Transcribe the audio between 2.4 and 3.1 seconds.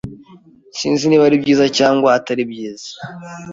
byiza.